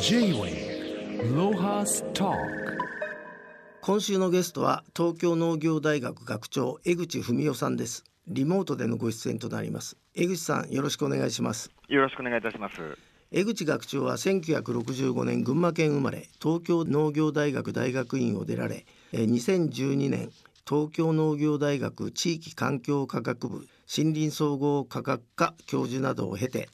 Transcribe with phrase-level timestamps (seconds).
[0.00, 2.32] J-Way ロハスタ
[3.80, 8.04] 今週のゲストは東京農業大学学長江口文夫さんです。
[8.28, 9.96] リモートでのご出演となります。
[10.14, 11.70] 江口さんよろしくお願いします。
[11.88, 12.76] よろしくお願いいたします。
[13.32, 20.30] 江口学長は1965年群馬県生まれ東京農業大学大学院を出られえー2012年
[20.68, 26.68] 東京農業大学地域環境科学部森林総合科学科教授などを経て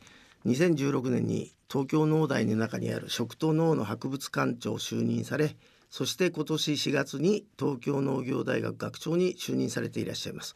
[0.47, 5.57] 2016年に東京農大の中にある食と農の博物館長を就任され
[5.93, 10.55] そして今年4月に東京農業大学学長に就任されていらっしゃいます。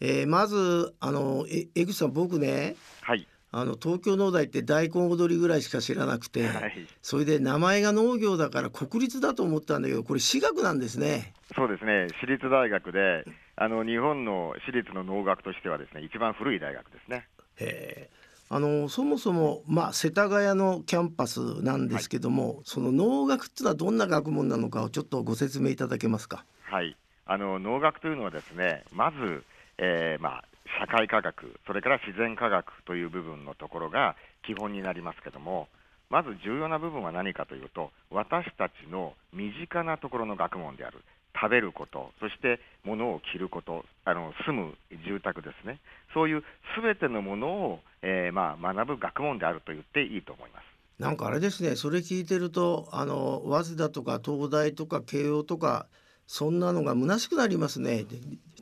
[0.00, 3.26] えーまずあのえ江口さん僕ねはい。
[3.50, 6.86] あの東京農大って大根踊りぐらいしか知らなくて、はい。
[7.00, 11.32] それで名前が農業だから国立だと思ったんだけどこれ私学なんですね。
[11.56, 12.08] そうですね。
[12.20, 13.24] 私立大学で、
[13.56, 17.26] あの日本の私立の農学としてはですね、一番古い大学ですね。
[17.56, 18.17] へー
[18.50, 26.44] あのそもそも、まあ、世田谷のキャンパスなんですけども、その農学っていうのはどんな学問なのかをちょっとご説明いただけますか？
[26.64, 26.96] はい。
[27.26, 29.44] あの農学というのはですね、まず、
[29.76, 30.44] えーまあ
[30.80, 35.68] 社会科学、それから自然科学という部分のところが基本になりますけども、
[36.10, 40.98] まず重要な部分は何かというと、私たちの身近なところの学問である。
[41.40, 44.74] 食べること、そして物を着ること、あの住む
[45.06, 45.78] 住宅ですね、
[46.14, 50.64] そういうすべてのものを、えーまあ、学ぶ学問であると言っていいと思います。
[50.98, 55.86] なんかあれですねそれ聞いてるとあの早稲田とか東大とか慶応とか
[56.26, 58.04] そんなのが虚しくなりますね。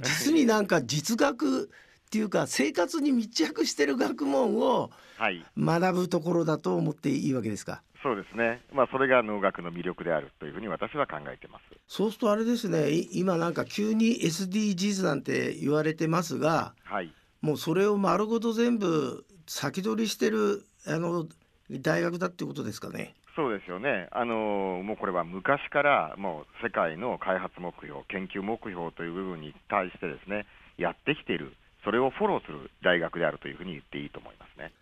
[0.02, 1.70] 実になんか実学
[2.16, 7.82] っていうか生活に密着してる学問をはい、学ぶところだと思っていいわけですか？
[8.02, 11.62] そうですね、まあ、それが農学の魅力であるというふうに私は考えています。
[11.88, 21.26] そうするとあれですねい今なんか急に SDGs なんて言われてますがはい、もうそれを丸ごと全部先取りしてるあの
[21.70, 23.14] 大学だってことですかね？
[23.34, 30.46] そうですよね、あのもうこれは昔からもう世界の開発目標、研究目標という部分に対してですね
[30.78, 31.52] やってきている、
[31.86, 34.72] それをフォローする大学であるというふうに言っていいと思いますね。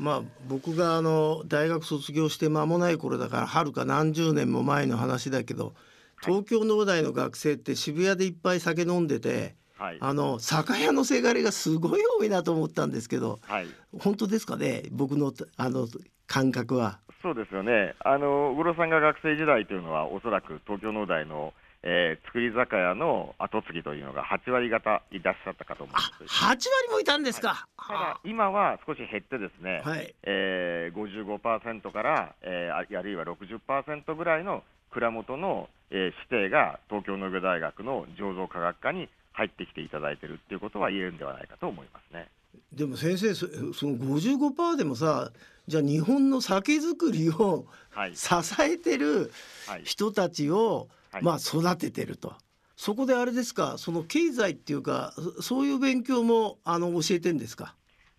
[0.00, 5.74] まあ僕があの大学卒業して間もない頃だからはるか何十年も前の話だけど
[6.20, 13.66] 東京農大の学生って渋谷でいっぱい酒飲んでてはい、あの酒屋のせがれがすごい多いなと思ったんですけどはい。
[13.98, 15.86] 本当ですかね僕のあの
[16.26, 16.98] 感覚は？
[17.22, 21.52] そうですよね、あの小黒さんが学生時代というのは、おそらく東京農大の、
[21.84, 26.44] えー作り酒屋の後継ぎというのが8割方いらっしゃったかと思あうんです。
[26.44, 26.60] 8割
[26.92, 27.66] もいたんですか。
[27.76, 42.28] ただ、今は少し減ってですね、はいえー、55%から、えーああるいは60%ぐらいの蔵元の、えー指定が東京農業大学の醸造科学科に入ってきていただいているということは言えるんではないかと思いますね。
[42.72, 45.32] でも先生そその55%でもさ
[45.66, 48.28] じゃあ日本の酒造りをはい、支
[48.62, 49.32] えてる
[49.68, 50.88] はい、人たちを、はい
[51.20, 52.34] まあ育ててると。
[52.76, 57.74] そこであれですかその経済っていうかそそういう勉強もあの教えてんですか？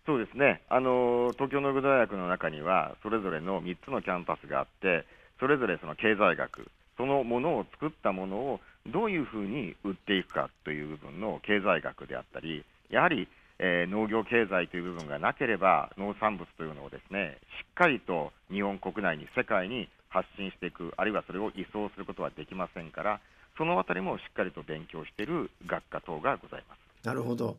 [0.06, 5.06] そうですね、あの東京農業大学の中には、それぞれの3つのキャンパスがあって、
[5.40, 6.68] それぞれその経済学、
[6.98, 13.28] そのものを作ったものをどういうふうに売っていくかという部分の経済学であったり、やはり、
[13.58, 23.20] えー農業経済という部分がなければ、農産物というのをですねしっかりと日本国内に、世界に発信していく、あるいはそれを移送することはできませんから、
[23.58, 27.06] そのあたりもしっかりと勉強している学科等がございます。
[27.06, 27.56] なるほど。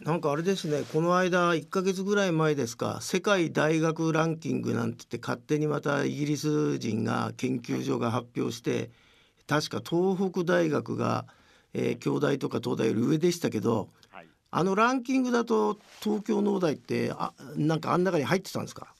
[0.00, 8.90] なんかあれですねこの間1ヶ月ぐらい前ですか世界大学ランキングなんて言って勝手にまたイギリス人が研究所が発表して
[9.46, 11.26] 確か東北大学が、
[11.74, 14.26] えー京大とか東大より上でしたけどはい。
[14.50, 18.88] あのランキングだと東京農大ってあなんかあん中に入ってたんですか？
[18.88, 18.93] え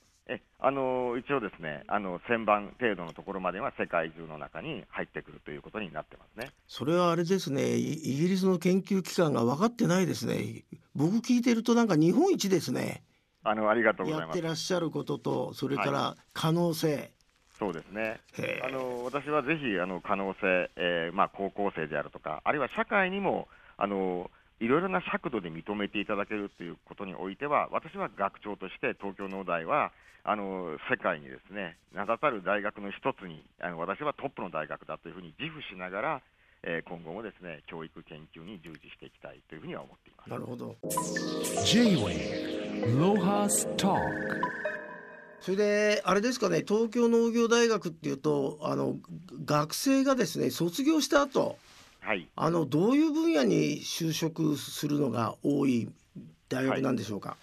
[0.66, 6.52] あの一応ですね、あの1000番程度のところまでは世界中の中に入ってくるということになってますね。
[6.66, 10.64] それはあれですねイイギリスの研究機関が分かってないですね
[10.94, 13.02] 僕聞いてるとなんか日本一ですね
[13.42, 14.40] あのありがとうござやっいます。
[14.40, 17.10] てらっしゃることとそれから可能性、
[17.58, 18.20] そうですね。
[18.62, 24.30] あの私はぜひあの可能性、えーまあ高校生であるとか、あるいは社会にもあの
[24.60, 29.92] いろいろな尺度で認めていただけるということにおいては、私は学長として東京農大は
[30.24, 36.22] あの世界にですね名だたる大学の一つにあの私はトップの大学だというふうに自負しながら、
[36.62, 40.30] えー今後もですね教育研究に従事していきたいというふうには思っています。
[40.30, 40.76] なるほど
[41.62, 44.00] J-Way Lohas Talk
[45.42, 48.96] それであれですかね東京農業大学っていうとあの
[49.44, 51.58] 学生がですね卒業した後
[52.04, 52.28] はい。
[52.36, 55.88] あのどういう分野に就職するのが多い
[56.50, 57.38] 大学なんでしょうか、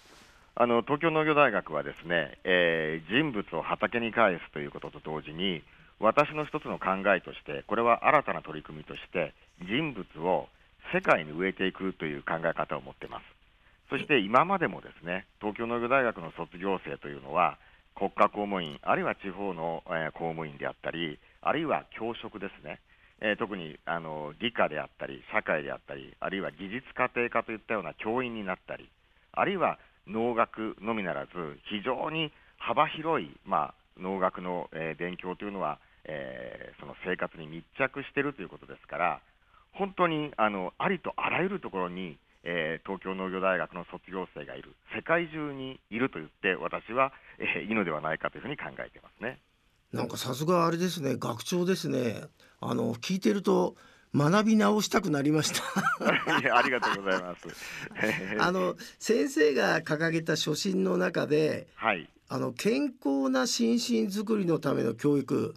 [0.54, 5.62] あの東京農業大学はですね、えー人物を畑に返すということと同時に、
[5.98, 9.34] 私の一つの考えとして、これは新たな取り組みとして、
[9.66, 10.48] 人物を
[10.94, 13.24] 世界に植えていくという考え方を持っています。
[13.90, 17.58] そして今までもですね、東京農業大学の卒業生というのは、
[17.96, 22.80] 国家公務員、あるいは地方の、えー公務員であったり、あるいは教職ですね、
[23.24, 28.90] えー特にあの理科であったり、社会であったり、あるいは技術家庭科といったような教員になったり、
[29.32, 29.78] あるいは
[30.08, 31.30] 農学のみならず、
[31.70, 39.20] 非常に幅広い、まあ、農学の、えー勉強というのは、えーその生活に密着しているということですから、
[39.72, 49.38] 本当にあのありとあらゆるところに、えー東京農業大学の卒業生がいる、世界中にいると言って、私は、えーいいのではないかというふうに考えていますね。
[49.92, 52.22] なんかさすがあれですね学長ですね。
[52.60, 53.76] あの聞いてると
[54.14, 55.62] 学び直したくなりました。
[56.56, 57.48] ありがとうございます。
[58.38, 63.78] あの先生が掲げた初心の中ではい、あの健康な心身
[64.08, 65.54] づくりのための教育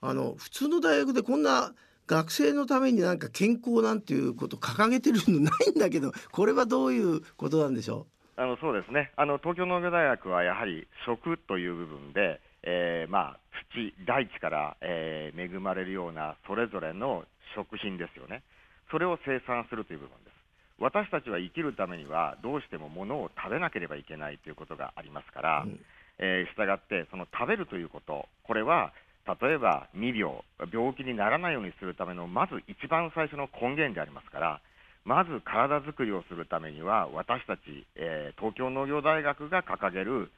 [0.00, 1.74] あの普通の大学でこんな
[2.06, 9.12] 学生のためになんか健康なんていうこと掲げてるのないんだけどこれはどういうことなんでしょあのそうですね。
[9.16, 13.38] あの東京農業大学はやはり食という部分で、えーまあ、
[13.72, 17.24] 土、大地から、えー恵まれるようなそれぞれの
[17.54, 18.42] 食品ですよね、
[18.90, 20.34] それを生産するという部分です。
[20.80, 25.78] 私たちは生きるためにはどうしても物を食べなければいけないということがありますから、うん
[26.18, 28.92] えーしたがってその食べるということこれは
[29.26, 34.60] 例えば未病病気にならないようにするためのまず一番最初の根源でありますから
[35.04, 37.60] まず体づくりをするためには私たち、
[37.96, 40.30] えー東京農業大学が掲げる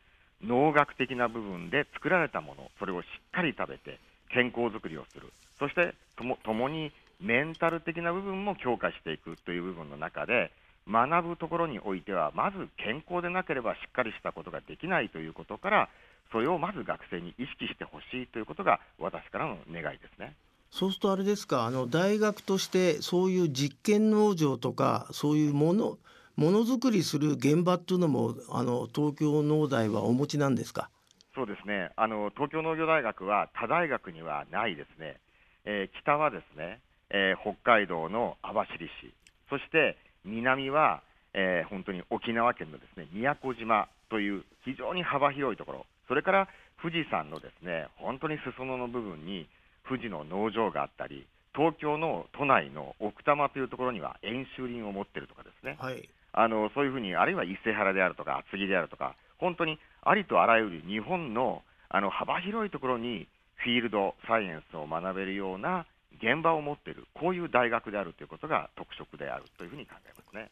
[0.42, 3.98] 農学的な部分で作られたものそれをしっかり食べて
[4.32, 10.50] 健康づくりをするそしてともともにメンタル的な部分も強化していくという部分の中で
[10.88, 15.88] 学ぶところにおいてはまず健康でなければしっかりしたことができないということから
[16.30, 20.34] それをまず学生に意識してほしいということが私からの願いですね。
[20.70, 25.98] そうするとあれですかあの大学としてそういう実験農場とかそういうもの
[26.36, 30.90] ものづくりする現場っていうのもあの東京農大はお持ちなんですか？
[31.34, 31.90] そうですね。
[31.96, 35.16] あの東京農業大学は他大学にはないですね、
[35.64, 36.80] えー北はですね、
[37.10, 39.12] えー北海道の網走市、
[39.48, 41.02] そして南は、
[41.34, 46.48] えー本当に沖縄県のですね宮古島という非常に幅広いところ、それから
[46.82, 49.48] 富士山のですね本当に裾野の部分に
[49.88, 65.86] 富士の農場があったり、東京の都内の奥多摩というところには演習林を持っているとかですね、はいあのそういうふうに、あるいは伊勢原であるとか、厚木であるとか、本当にありとあらゆる日本のあの幅広いところにフィールドサイエンスを学べるような
[66.18, 70.50] 現場を持っている、こういう大学であるということが特色であるというふうに考えますね。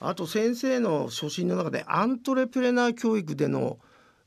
[0.00, 3.78] あと先生の初心の中でアントレプレナー教育での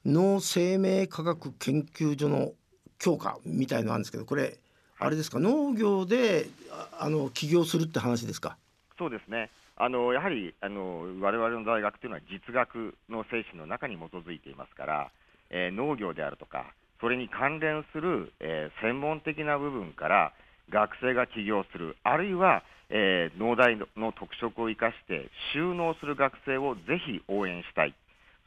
[0.05, 2.53] 脳生命科学研究所の
[2.99, 4.57] 強化みたいのあるんですけどこれ
[4.99, 5.39] あれですか？
[5.39, 8.55] 農業でああの起業するって話ですか？
[8.97, 9.49] そうですね。
[9.77, 15.11] あのやはりあの我々の大学というのは実学の精神の中に基づいていますから、
[15.49, 20.33] えー農業であるとか、それに関連する、えー専門的な部分から
[20.69, 27.93] 学生が起業する、あるいは、えー農大の特色を生かして収納する学生をぜひ応援したい、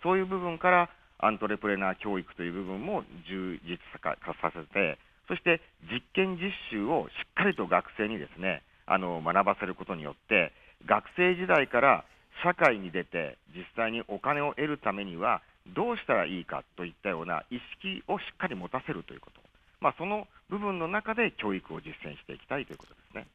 [0.03, 0.89] そういう部分から
[1.19, 4.97] アントレプレナー教育という部分も充実化させて、
[5.29, 5.61] そして
[5.93, 10.53] 実験実習をしっかりと学生にですねあの学ばせることによって、
[10.87, 12.05] 学生時代から
[12.43, 15.43] 社会に出て実際にお金を得るためには
[15.75, 19.41] どうしたらいいかといったような意識をしっかり持たせるということ、
[19.81, 23.27] まあ、その部分の中で教育を実践していきたいということですね。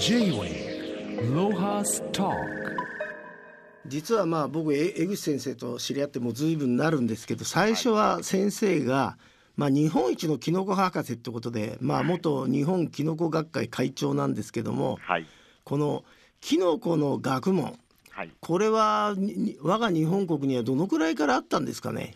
[0.00, 2.34] J-Way Lohas Talk.
[3.86, 9.16] 実はまあ僕え江口先生と知り合ってもう随分なるんですけど最初は先生が、
[9.56, 15.26] まあ、日本一のキノコ博士ってことで、まあ、元日本キノコ学会会長なんですけどもはい、
[15.64, 16.04] この
[16.40, 17.78] キノコの学問。
[18.10, 18.30] はい。
[18.40, 19.14] これは
[19.62, 22.14] 我が日本国にはどのくらいからあったんですかね？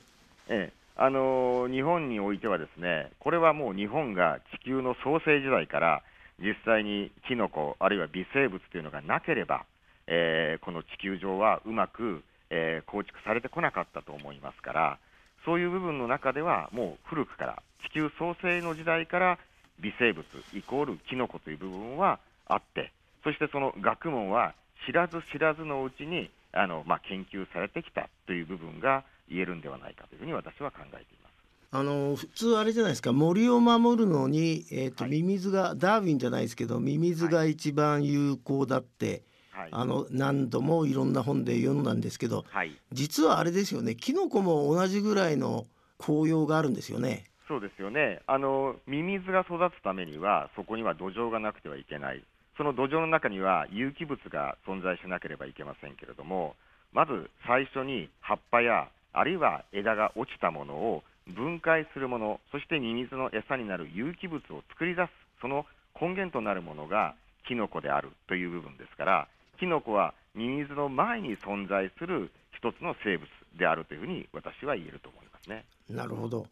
[0.48, 0.80] ええ。
[0.96, 6.02] あのー日本においてはですねこれはもう日本が地球の創生時代から
[6.38, 9.64] 実際にキノコあるいは微生物というのがなければ、
[10.06, 14.98] えーこの地球上はうまく、えー構築されてこなかったと思いますから
[15.44, 19.38] そういう部分の中ではもう古くから地球創生の時代から
[19.80, 20.24] 微生物
[20.54, 22.92] イコールキノコという部分はあって
[23.24, 24.54] そしてその学問は
[24.86, 31.30] 知らず知らずのうちにあの、まあ、研究されてきたという部分が言えるんではないかというふうに私は考えています。
[31.72, 33.12] あの普通あれじゃないですか。
[33.12, 35.12] 森を守るのに、えーとはい。
[35.12, 39.22] ミミズがダーウィンじゃないですけどミミズが一番有効だって、
[39.52, 39.68] はい。
[39.70, 43.94] あの何度もいろんな本で読んだんですけどはい、実はあれですよね。
[43.94, 45.66] キノコも同じぐらいの
[45.98, 47.30] 紅葉があるんですよね。
[47.46, 48.22] そうですよね。
[48.28, 52.22] あの、ミミズが育つためには、そこには土壌がなくてはいけない、
[52.60, 56.56] その土壌の中には有機物が存在しなければいけませんけれども、
[56.92, 65.64] まず最初に葉っぱや、あるいは枝が落ちたものを分解するもの、そしてミミズの餌になる有機物を作り出す、その
[65.98, 67.14] 根源となるものが
[67.48, 69.26] キノコであるという部分ですから、
[69.58, 73.26] キノコはミミズの前に存在する一つの生物
[73.58, 75.64] であるというふうに私は言えると思いますね。
[75.88, 76.46] なるほど。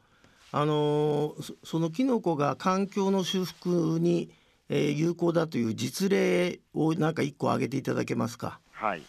[0.52, 1.34] あの
[1.64, 4.30] そのキノコが環境の修復に、
[4.68, 8.60] えー有効だという実例をなんか一個挙げていただけますか？
[8.72, 9.02] はい、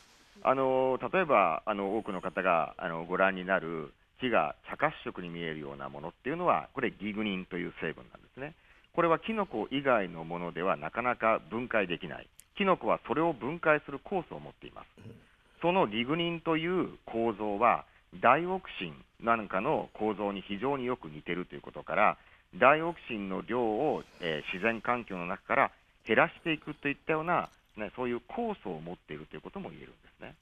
[0.43, 8.53] あの例えばあの多くの方があのご覧になる木が茶褐色に見えるようなものっていうのは、これ、ギグニンという成分なんですね。
[8.93, 14.87] これはキノコ以外のものではなかなか分解できない、キノコはそれを分解する酵素を持っています。
[15.61, 17.85] そのギグニンという構造は、
[18.21, 22.17] ダイオクシンなんかの構造に非常によく似てるということから、
[22.55, 25.71] ダイオクシンの量を、えー自然環境の中から
[26.05, 30.35] 減らしていくといったような、ね、そういう酵素を持っているということも言えるんですね。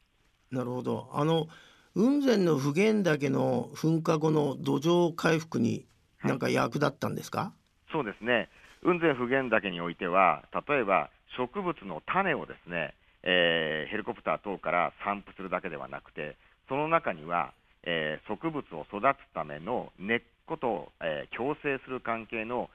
[0.52, 1.10] なるほど。
[1.14, 1.48] あの
[1.94, 5.86] 雲仙の普賢岳の噴火後の土壌回復に
[6.24, 7.52] なんか役立ったんですか？
[7.92, 8.50] そうですね、
[8.84, 16.36] 雲仙普賢岳においては、例えば植物の種をですね、えーヘリコプター等から散布するだけではなくて、
[16.70, 17.52] その中には、
[17.88, 22.70] えー植物を育つための根っこと、えー共生する関係の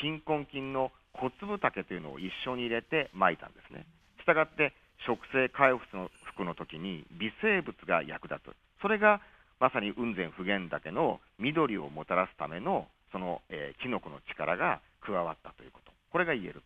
[0.00, 3.86] 菌根菌の小粒竹というのを一緒に入れて撒いたんですね。
[4.20, 4.74] したがって
[5.06, 9.20] 植生回復の服の時に微生物が役立つ、それが
[9.58, 16.60] まさに雲仙普賢岳の緑をもたらすためのその、え、キノコの力が加わったということ、これが言える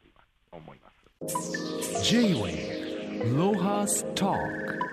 [0.50, 0.92] と思います。
[2.02, 4.92] J-Wave Lohas Talk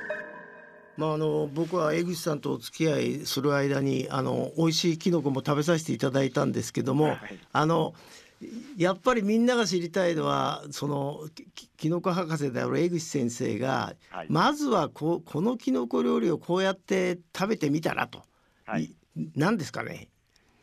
[0.99, 7.19] まああの僕は江口さんとお付き合いする間にあの美味しいキノコも食べさせていただいたんですけども、はい。
[7.53, 7.93] あの
[8.77, 11.21] やっぱりみんなが知りたいのはその
[11.55, 14.27] きキノコ博士である江口先生が、はい。
[14.29, 18.21] まずはこうこのキノコ料理をこうやって食べてみたらと、
[18.65, 18.83] はい。
[18.83, 18.95] い
[19.35, 20.09] 何ですかね？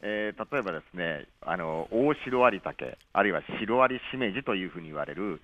[0.02, 5.40] えー例えばですね、あの大シロアリタケ、あるいはシロアリシメジというふうに言われる、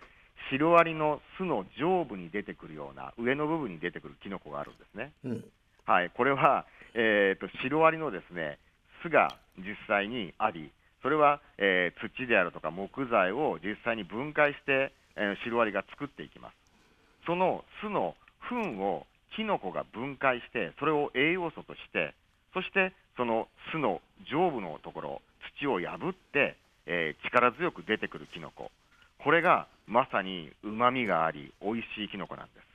[0.51, 5.13] シロアリの巣の上部に出てくるような、上の部分に出てくるキノコがあるんですね。
[5.25, 5.45] うん
[5.85, 8.59] はい、これは、えー、とシロアリのですね
[9.03, 10.71] 巣が実際にあり、
[11.03, 16.55] それは、えー土であるとか木材を実際に分解して、えーシロアリが作っていきます。
[17.27, 18.15] その巣の
[18.49, 19.07] 糞を
[19.37, 22.15] キノコが分解して、それを栄養素として、
[22.55, 25.23] そしてその巣の上部のところ、
[25.59, 26.57] 土を破って、
[26.87, 28.71] えー力強く出てくるキノコ、
[29.25, 32.67] これがまさにうまみがあり、美味しいキノコなんです。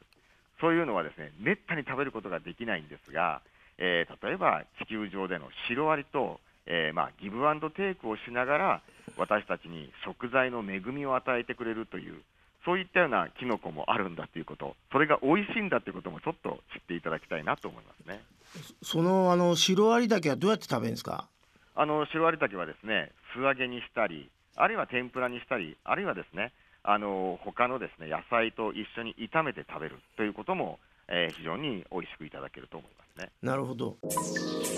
[0.61, 3.41] そういうのはですね、めったに食べることができないんですが、
[3.77, 8.81] えー例えば地球上でのシロアリと、えーまあ、ギブアンドテイクをしながら、
[9.17, 12.21] 私たちに食材の恵みを与えてくれるという、
[12.65, 18.21] そういったようなキノコもあるんだということ、それが美味しいんだということもちょっと知っていただきたいなと思いますね。
[18.81, 21.27] そのあのシロアリだけはどうやって食べるんですか？
[21.75, 26.51] あのシロアリタケはですね素揚げにしたり、あるいは天ぷらにしたり、あるいはですね
[26.83, 33.31] あの他のですね野菜と一緒に炒めて食べるということも、えー非常に美味しくいただけると思いますね。
[33.41, 33.95] なるほど。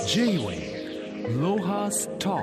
[0.05, 2.41] J-Wave Lohas Talk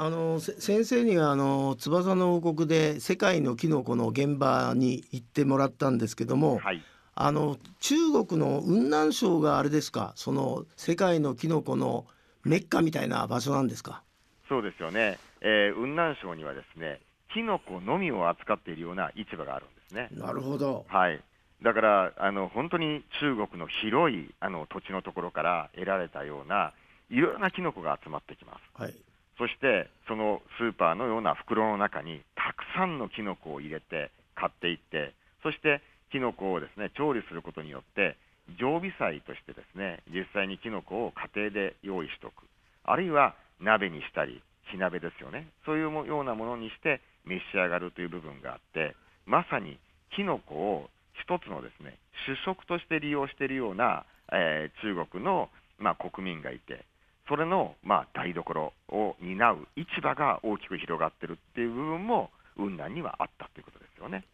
[0.00, 6.82] あのせ先生にはあの翼の王国で世界のキノコの現場に行ってもらったんですけども、はい、
[7.16, 7.96] あの中
[8.26, 10.12] 国の雲南省があれですか？
[10.14, 12.06] その世界のキノコの
[12.44, 14.04] メッカみたいな場所なんですか？
[14.48, 17.00] そうですよね、えー雲南省にはですね
[17.32, 20.08] キノコのみを扱っているような市場があるんですね。
[20.12, 21.20] なるほどはい
[21.62, 26.72] だからあの本当に中国の広いあの土地のところから得られたような
[27.10, 28.82] いろいろなキノコが集まってきます。
[28.82, 28.94] はい
[29.38, 35.14] そして、そのスーパーのような袋の中にたくさんのキノコを入れて買っていって、
[35.44, 35.80] そして
[36.10, 38.16] キノコをですね調理することによって、
[38.58, 42.42] 常備菜としてですね実際にキノコを家庭で用意しておく、
[42.82, 48.94] あるいは鍋にしたり、火鍋ですよね、そういうようなものにして召し上がるという部分があって、
[49.26, 49.78] まさに
[50.14, 51.96] キノコを一つのですね
[52.26, 55.48] 主食として利用しているような、えー中国の、
[55.78, 56.84] まあ、国民がいて、
[57.28, 64.24] それの、まあ、台所を担う市場が大きく広がってるっていう部分も雲南にはあったということですよね。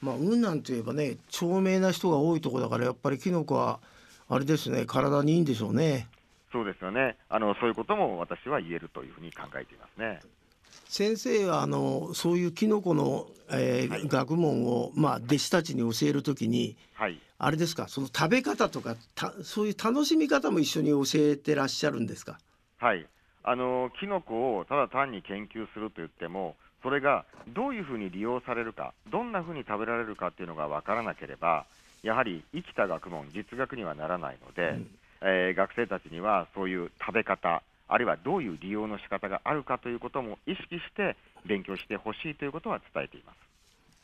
[0.00, 3.80] まあ雲南といえばね長命な人が多いところだからやっぱりキノコは
[4.28, 6.08] あれですね体にいいんでしょうね
[6.52, 7.16] そうですよね。
[7.28, 10.20] あのそういうことも私は言えるというふうに考えていますね。
[10.88, 14.08] 先生はあのそういうキノコの、えーはい。
[14.08, 17.18] 学問を、まあ、弟子たちに教えるときにはい。
[17.38, 17.88] あれですか？
[17.88, 22.38] その食べ方とかたそういう楽しみ方も一緒に教えてらっしゃるんですか？
[22.78, 23.06] はい、
[23.44, 31.64] あのキノコをただ単に研究すると言っても、それがどういうふうに利用されるか、どんなふうに食べられるかっていうのが分からなければ、
[32.02, 34.78] やはり生きた学問、実学にはならないので、
[35.22, 43.36] えー学生たちにはそういう食べ方、あるいはどういう利用の仕方があるかということも意識して勉強してほしいということは伝えています。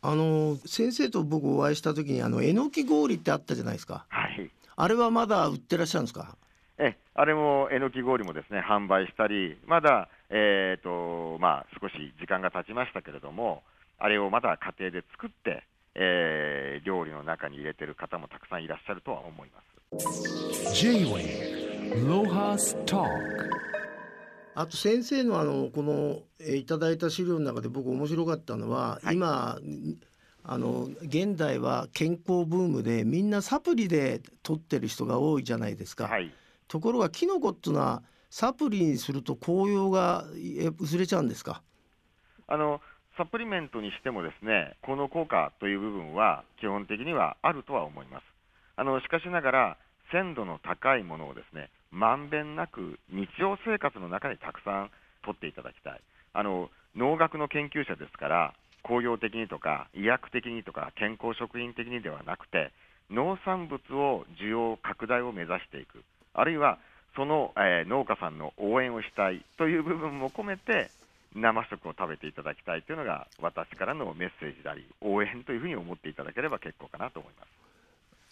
[0.02, 4.04] あの先生と僕お会いした時にあのえのき氷ってあったじゃないですか。
[4.08, 4.50] はい。
[4.76, 6.36] あれはまだ売ってらっしゃるんですか？
[6.78, 13.62] えあれもえのき氷もですね販売したり、まだ、えーとまあ、少し時間が経ちましたけれども、
[13.98, 15.64] あれをまだ家庭で作って、
[15.98, 19.60] えー料理の中に入れてる方もたくさんいらっしゃるとは思いま
[19.98, 20.80] す。
[20.80, 23.08] J-Wave Lohas Talk
[24.54, 29.14] あと先生のあのこのえーいただいた資料の中で僕面白かったのは、はい。
[29.16, 29.58] 今
[30.48, 36.32] あの現代は健康ブームでみんなサプリで取ってる人が多いじゃないですか、はい、
[36.68, 41.62] ところがキノコっていうのはサプリにすると紅葉がえ薄れちゃうんですか？
[42.46, 42.80] あの
[43.16, 48.24] サプリメントにしてもですねこの効果という部分は基本的にはあるとは思います。
[48.76, 49.76] あのしかしながら
[50.12, 54.90] 鮮度の高いものをですねまんべんなく日常生活の中にたくさん
[55.24, 56.00] 取っていただきたい。
[56.34, 62.70] あの農学の研究者ですから工業的にとか医薬的にとか健康食品的にではなくて
[63.10, 66.04] 農産物を需要拡大を目指していく
[66.34, 66.78] あるいは
[67.16, 70.90] その、えー農家さんの応援をしたいという部分も込めて
[71.34, 77.48] 生食を食べていただきたいというのが私からのメッセージであり応援というふうに思っていただければ結構かなと思います。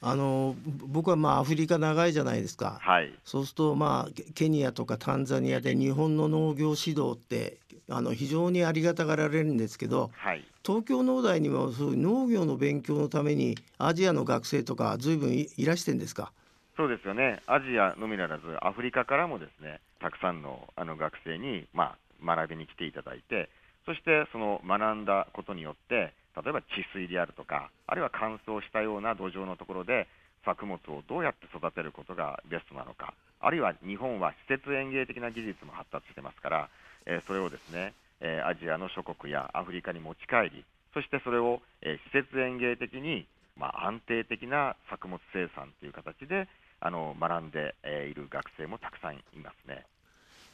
[0.00, 7.56] あの僕はまあアフリカ長いじゃないですか、はい、そうするとまあケケニアとかタンザニアで日本の農業指導って
[7.88, 16.32] あの非常にありがたがられるんですけどはい、東京農大にもそういう農業の勉強のためにアジアの学生とか随分いいらしてんですか？
[16.76, 23.48] そうですよね、アジアのみならず、アフリカからもですねたくさんのあの学生に、まあ、学びに来ていただいて、
[23.86, 30.08] そしてその学んだことによって、例えば治水であるとか、あるいは乾燥したような土壌のところで、
[30.44, 36.68] 作物をどうやって育てることがベストなのか、あるいは日本は施設園芸的な技術も発達してますから、
[37.06, 46.48] えそれをですね、えアジアの諸国やアフリカに持ち帰り、そしてそれを、え施設園芸的に、まあ、安定的な作物生産という形で
[46.80, 47.74] あの学んで、
[48.10, 49.86] いる学生もたくさんいますね。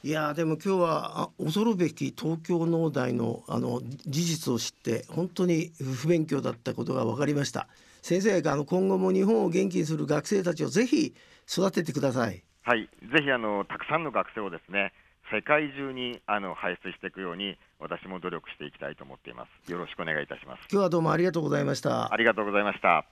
[0.02, 7.68] いやーでも今日はあ恐るべき東京農大のあの事実を知って本当に不勉強だったことが分かりました
[8.00, 11.14] 先生があの今後も日本を元気にする学生たちをぜひ
[11.46, 14.92] 育ててくださいはい、ぜひあのたくさんの学生をですね
[15.32, 19.70] 世界中にあの輩出していくように私も努力していきたいと思っています。
[19.70, 20.66] よろしくお願いいたします。
[20.70, 23.04] 今日はどうもありがとうございましたありがとうございました。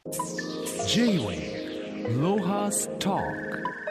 [0.86, 3.87] J-Wave Lohas Talk